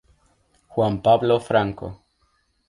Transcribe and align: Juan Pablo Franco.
Juan 0.75 0.99
Pablo 1.03 1.39
Franco. 1.39 1.93